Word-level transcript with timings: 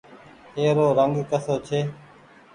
ايرو 0.59 0.87
رنگ 0.99 1.15
ڪسو 1.29 1.55
ڇي۔ 1.67 1.79